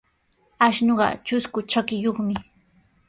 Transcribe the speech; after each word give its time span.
Ashnuqa 0.67 1.09
trusku 1.25 1.59
trakiyuqmi. 1.69 2.35